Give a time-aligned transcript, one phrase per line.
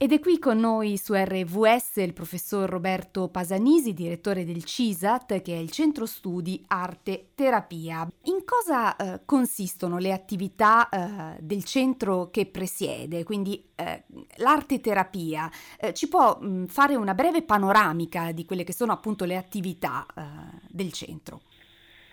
[0.00, 5.54] Ed è qui con noi su RVS il professor Roberto Pasanisi, direttore del CISAT, che
[5.54, 8.08] è il Centro Studi Arte Terapia.
[8.26, 13.24] In cosa eh, consistono le attività eh, del centro che presiede?
[13.24, 14.04] Quindi eh,
[14.36, 15.50] l'arte terapia
[15.80, 20.06] eh, ci può mh, fare una breve panoramica di quelle che sono appunto le attività
[20.16, 20.22] eh,
[20.68, 21.40] del centro?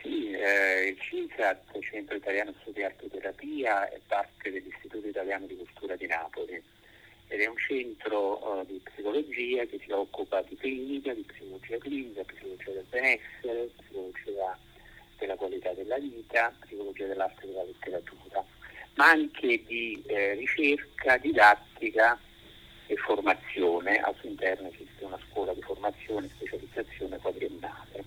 [0.02, 5.96] Sì, eh, il CISAT, Centro Italiano Studi Arte Terapia, è parte dell'Istituto Italiano di Cultura
[5.96, 6.74] di Napoli
[7.28, 12.24] ed è un centro uh, di psicologia che si occupa di clinica, di psicologia clinica,
[12.24, 14.57] psicologia del benessere, psicologia
[15.18, 18.46] della qualità della vita, psicologia dell'arte e della letteratura,
[18.96, 22.20] ma anche di eh, ricerca, didattica
[22.88, 23.98] e formazione.
[23.98, 28.04] Al suo interno esiste una scuola di formazione e specializzazione quadriennale.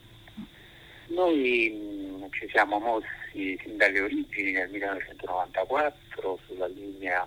[1.08, 7.26] Noi mh, mm, ci siamo mossi sin dalle origini nel 1994 sulla linea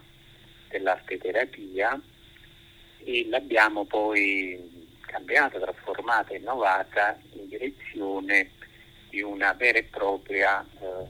[0.72, 2.00] dell'arte terapia
[3.04, 8.52] e l'abbiamo poi cambiata, trasformata, innovata in direzione
[9.10, 11.08] di una vera e propria, eh, un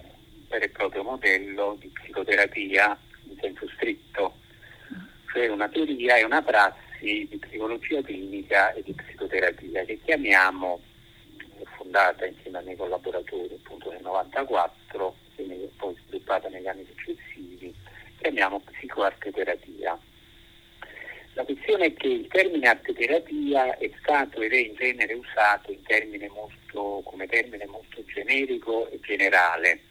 [0.50, 2.98] vero e proprio modello di psicoterapia
[3.30, 4.34] in senso stretto,
[5.32, 10.82] cioè una teoria e una prassi di psicologia clinica e di psicoterapia che chiamiamo,
[11.76, 17.74] fondata insieme ai miei collaboratori appunto nel 1994 e poi sviluppata negli anni successivi,
[18.20, 18.60] chiamiamo
[19.10, 20.00] psicoarteterapia.
[21.34, 25.82] La questione è che il termine arteterapia è stato ed è in genere usato in
[25.84, 29.82] termine molto, come termine molto generico e generale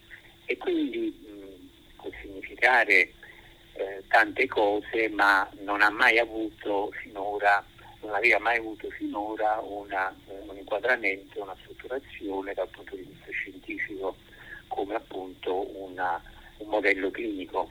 [0.44, 3.12] e quindi mh, può significare
[3.72, 7.64] eh, tante cose ma non ha mai avuto finora
[8.02, 14.17] non aveva mai avuto finora una, un inquadramento, una strutturazione dal punto di vista scientifico
[14.69, 16.20] come appunto una,
[16.58, 17.70] un modello clinico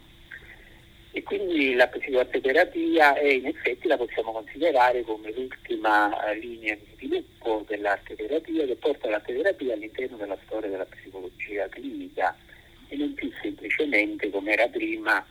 [1.12, 6.86] e quindi la psicoarteterapia è in effetti la possiamo considerare come l'ultima eh, linea di
[6.94, 12.38] sviluppo dell'arteterapia che porta l'arteterapia all'interno della storia della psicologia clinica
[12.90, 15.26] e non più semplicemente come era prima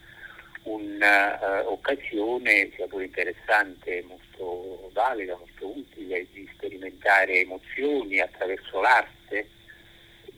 [0.65, 9.49] un'occasione, uh, sia pure interessante, molto valida, molto utile, di sperimentare emozioni attraverso l'arte,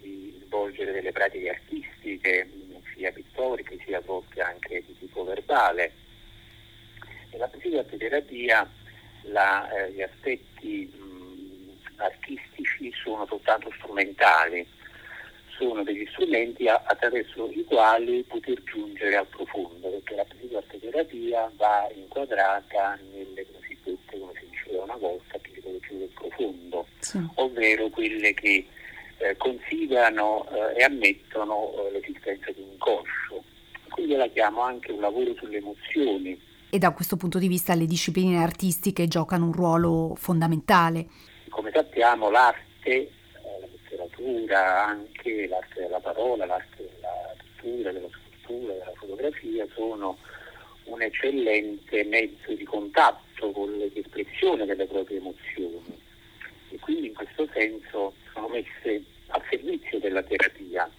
[0.00, 2.48] di svolgere delle pratiche artistiche,
[2.94, 4.94] sia pittoriche sia a volte anche di
[5.60, 5.92] verbale.
[7.32, 8.68] Nella psicoterapia
[9.22, 14.66] eh, gli aspetti mh, artistici sono soltanto strumentali,
[15.58, 21.88] sono degli strumenti a, attraverso i quali poter giungere al profondo, perché la psicoterapia va
[21.94, 27.18] inquadrata nelle cosiddette, come si diceva una volta, psicologie del profondo, sì.
[27.34, 28.66] ovvero quelle che
[29.18, 33.19] eh, considerano eh, e ammettono eh, l'esistenza di un inconscio.
[34.10, 36.40] Quindi la chiamo anche un lavoro sulle emozioni.
[36.68, 41.06] E da questo punto di vista le discipline artistiche giocano un ruolo fondamentale.
[41.48, 43.10] Come sappiamo l'arte, eh,
[43.60, 50.16] la letteratura, anche l'arte della parola, l'arte della pittura, della scultura, della fotografia sono
[50.86, 55.98] un eccellente mezzo di contatto con l'espressione delle proprie emozioni
[56.70, 60.90] e quindi in questo senso sono messe a servizio della terapia,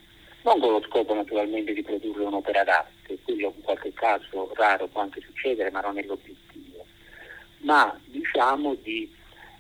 [0.44, 5.02] non con lo scopo naturalmente di produrre un'opera d'arte, quello in qualche caso raro può
[5.02, 6.86] anche succedere, ma non è l'obiettivo,
[7.60, 9.10] ma diciamo di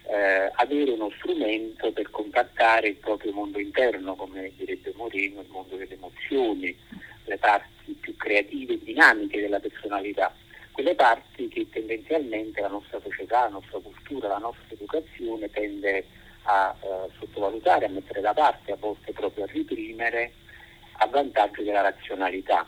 [0.08, 5.76] eh, avere uno strumento per contattare il proprio mondo interno, come direbbe Moreno, il mondo
[5.76, 6.76] delle emozioni,
[7.26, 10.34] le parti più creative e dinamiche della personalità,
[10.72, 16.06] quelle parti che tendenzialmente la nostra società, la nostra cultura, la nostra educazione tende
[16.44, 20.34] a eh, sottovalutare, a mettere da parte, a volte proprio a reprimere
[21.02, 22.66] a vantaggio della razionalità.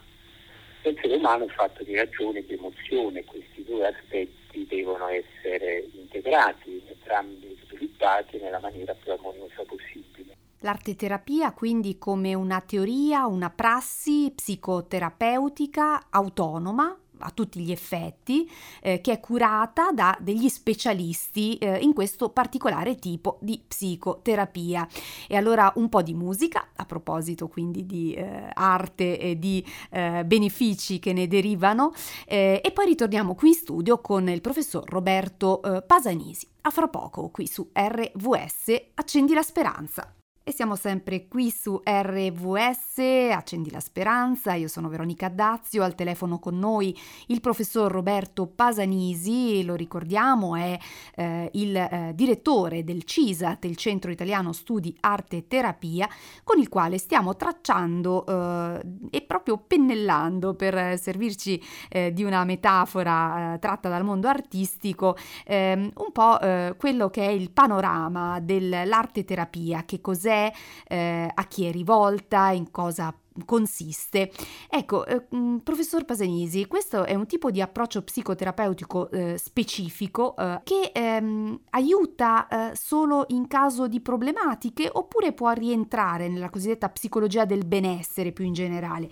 [0.82, 6.84] L'essere umano è fatto di ragione e di emozione questi due aspetti devono essere integrati,
[6.88, 10.36] entrambi sviluppati nella maniera più armoniosa possibile.
[10.60, 18.50] L'arteterapia quindi come una teoria, una prassi psicoterapeutica autonoma a tutti gli effetti,
[18.82, 24.88] eh, che è curata da degli specialisti eh, in questo particolare tipo di psicoterapia.
[25.28, 30.24] E allora un po' di musica, a proposito quindi di eh, arte e di eh,
[30.26, 31.94] benefici che ne derivano,
[32.26, 36.48] eh, e poi ritorniamo qui in studio con il professor Roberto eh, Pasanisi.
[36.66, 40.23] A fra poco qui su RVS Accendi la speranza.
[40.46, 42.98] E siamo sempre qui su RVS,
[43.32, 46.94] Accendi la Speranza, io sono Veronica Dazio, al telefono con noi
[47.28, 50.78] il professor Roberto Pasanisi, lo ricordiamo, è
[51.16, 56.10] eh, il eh, direttore del CISAT, il Centro Italiano Studi Arte e Terapia,
[56.44, 58.82] con il quale stiamo tracciando eh,
[59.12, 65.16] e proprio pennellando per servirci eh, di una metafora eh, tratta dal mondo artistico,
[65.46, 70.52] ehm, un po' eh, quello che è il panorama dell'arte terapia, che cos'è cos'è,
[70.88, 73.16] eh, a chi è rivolta, in cosa
[73.46, 74.32] consiste.
[74.70, 80.60] Ecco, eh, mm, professor Pasanisi, questo è un tipo di approccio psicoterapeutico eh, specifico eh,
[80.64, 87.46] che ehm, aiuta eh, solo in caso di problematiche oppure può rientrare nella cosiddetta psicologia
[87.46, 89.10] del benessere più in generale?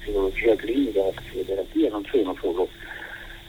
[0.00, 2.68] Psicologia clinica, la psicoterapia non sono solo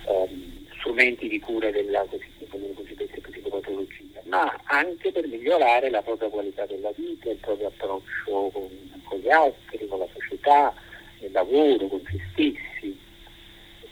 [0.07, 6.91] ehm, strumenti di cura della cosiddetta psicopatologia ma anche per migliorare la propria qualità della
[6.95, 8.69] vita, il proprio approccio con,
[9.03, 10.73] con gli altri, con la società,
[11.19, 12.97] nel lavoro, con se stessi,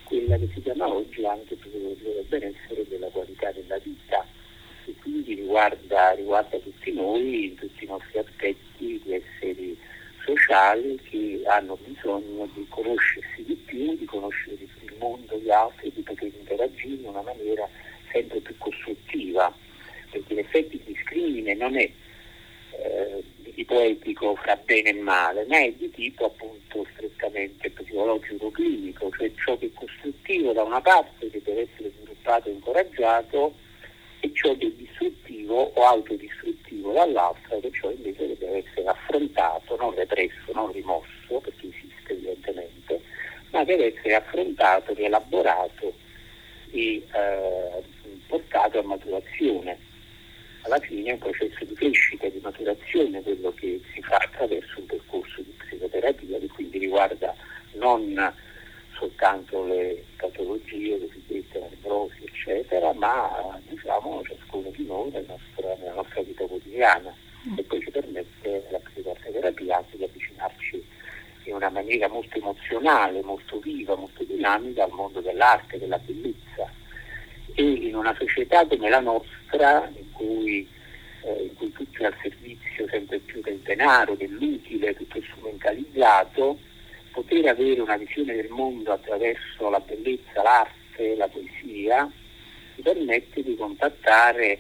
[0.04, 4.26] quella che si chiama oggi anche psicologia del benessere e della qualità della vita.
[4.86, 9.78] E quindi riguarda, riguarda tutti noi, in tutti i nostri aspetti di esseri
[10.24, 14.70] sociali che hanno bisogno di conoscersi di più, di conoscere il
[15.00, 17.68] mondo, gli altri, di poter interagire in una maniera
[18.12, 19.54] sempre più costruttiva.
[20.10, 21.90] Perché in effetti il discrimine non è
[22.80, 28.52] eh, di tipo etico fra bene e male, ma è di tipo appunto strettamente psicologico
[28.52, 33.56] clinico, cioè ciò che è costruttivo da una parte che deve essere sviluppato e incoraggiato
[34.20, 39.94] e ciò che è distruttivo o autodistruttivo dall'altra, che ciò invece deve essere affrontato, non
[39.96, 43.02] represso, non rimosso, perché esiste evidentemente,
[43.52, 45.94] ma deve essere affrontato, rielaborato
[46.72, 47.84] e eh,
[48.28, 49.78] portato a maturazione.
[50.62, 54.86] Alla fine è un processo di crescita, di maturazione, quello che si fa attraverso un
[54.86, 57.36] percorso di psicoterapia che quindi riguarda
[57.74, 58.34] non
[58.98, 65.94] soltanto le patologie cosiddette, la nevrosi, eccetera, ma diciamo ciascuno di noi nella nostra, nella
[65.94, 67.14] nostra vita quotidiana.
[67.56, 70.86] E poi ci permette la psicoterapia anche di avvicinarci
[71.48, 76.72] in una maniera molto emozionale, molto viva, molto dinamica al mondo dell'arte, della bellezza.
[77.54, 80.68] E in una società come la nostra, cui,
[81.24, 86.58] eh, in cui tutto è al servizio sempre più del denaro, dell'utile, tutto è strumentalizzato,
[87.12, 92.10] poter avere una visione del mondo attraverso la bellezza, l'arte, la poesia,
[92.76, 94.60] ci permette di contattare,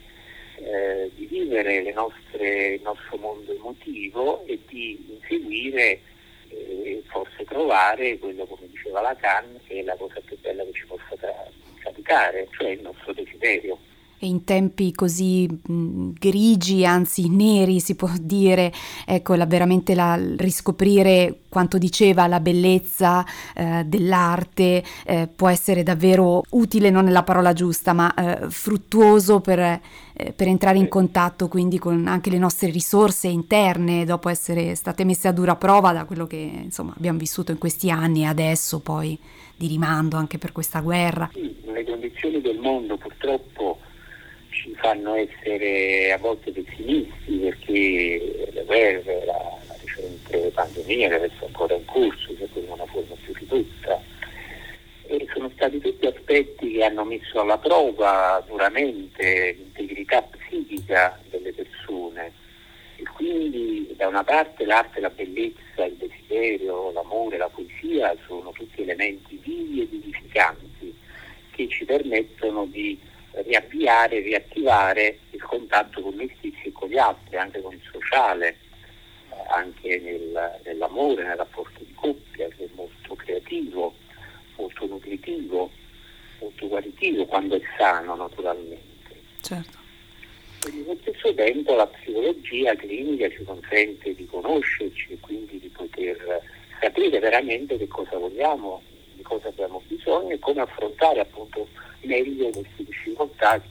[0.55, 6.01] eh, di vivere nostre, il nostro mondo emotivo e di inseguire
[6.49, 10.85] e forse trovare quello, come diceva Lacan, che è la cosa più bella che ci
[10.85, 11.15] possa
[11.81, 13.77] capitare, cioè il nostro desiderio
[14.19, 18.73] in tempi così mh, grigi, anzi neri si può dire,
[19.05, 23.25] ecco la, veramente la, riscoprire quanto diceva la bellezza
[23.55, 29.39] eh, dell'arte eh, può essere davvero utile, non è la parola giusta, ma eh, fruttuoso
[29.39, 29.81] per, eh,
[30.35, 35.27] per, entrare in contatto quindi con anche le nostre risorse interne dopo essere state messe
[35.27, 39.17] a dura prova da quello che insomma abbiamo vissuto in questi anni e adesso poi
[39.55, 41.29] di rimando anche per questa guerra.
[41.33, 43.76] Le condizioni del mondo purtroppo
[44.67, 51.43] ci fanno essere a volte pessimisti perché le guerre, la, la recente pandemia che adesso
[51.43, 54.01] è ancora in corso, sempre in una forma più ridotta,
[55.07, 62.33] e sono stati tutti aspetti che hanno messo alla prova duramente l'integrità psichica delle persone.
[62.97, 68.81] E quindi da una parte l'arte, la bellezza, il desiderio, l'amore, la poesia sono tutti
[68.81, 70.93] elementi vivi ed edificanti
[71.51, 72.99] che ci permettono di
[73.47, 78.57] riavviare, riattivare il contatto con noi stessi e con gli altri, anche con il sociale,
[79.29, 83.95] eh, anche nel, nell'amore, nel rapporto di coppia, che è molto creativo,
[84.57, 85.71] molto nutritivo,
[86.39, 88.85] molto guaritivo, quando è sano naturalmente.
[89.41, 89.77] Certo.
[90.61, 96.41] Quindi allo stesso tempo la psicologia clinica ci consente di conoscerci e quindi di poter
[96.81, 98.81] sapere veramente che cosa vogliamo,
[99.13, 101.67] di cosa abbiamo bisogno e come affrontare appunto
[102.01, 103.61] meglio queste difficoltà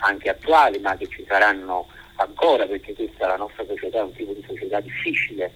[0.00, 1.86] anche attuali, ma che ci saranno
[2.16, 5.52] ancora perché questa è la nostra società, è un tipo di società difficile.